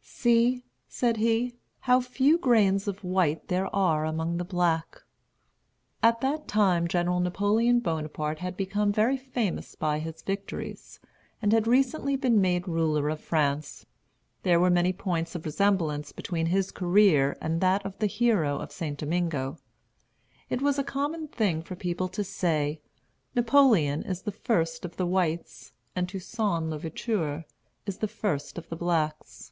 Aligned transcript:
"See," 0.00 0.62
said 0.86 1.16
he, 1.16 1.54
"how 1.80 2.00
few 2.00 2.38
grains 2.38 2.86
of 2.86 3.02
white 3.02 3.48
there 3.48 3.66
are 3.74 4.04
among 4.04 4.36
the 4.36 4.44
black." 4.44 5.02
At 6.04 6.20
that 6.20 6.46
time 6.46 6.86
General 6.86 7.18
Napoleon 7.18 7.80
Bonaparte 7.80 8.38
had 8.38 8.56
become 8.56 8.92
very 8.92 9.16
famous 9.16 9.74
by 9.74 9.98
his 9.98 10.22
victories, 10.22 11.00
and 11.42 11.52
had 11.52 11.66
recently 11.66 12.14
been 12.14 12.40
made 12.40 12.68
ruler 12.68 13.08
of 13.08 13.20
France. 13.20 13.86
There 14.44 14.60
were 14.60 14.70
many 14.70 14.92
points 14.92 15.34
of 15.34 15.44
resemblance 15.44 16.12
between 16.12 16.46
his 16.46 16.70
career 16.70 17.36
and 17.40 17.60
that 17.60 17.84
of 17.84 17.98
the 17.98 18.06
hero 18.06 18.56
of 18.60 18.70
St. 18.70 18.96
Domingo; 18.96 19.58
and 20.48 20.60
it 20.60 20.62
was 20.62 20.78
a 20.78 20.84
common 20.84 21.26
thing 21.26 21.60
for 21.60 21.74
people 21.74 22.06
to 22.10 22.22
say, 22.22 22.80
"Napoleon 23.34 24.04
is 24.04 24.22
the 24.22 24.30
First 24.30 24.84
of 24.84 24.96
the 24.96 25.06
Whites, 25.08 25.72
and 25.96 26.08
Toussaint 26.08 26.70
l'Ouverture 26.70 27.46
is 27.84 27.98
the 27.98 28.06
First 28.06 28.56
of 28.58 28.68
the 28.68 28.76
Blacks." 28.76 29.50